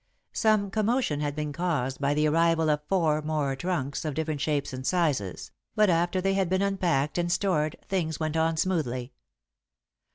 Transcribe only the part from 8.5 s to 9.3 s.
smoothly.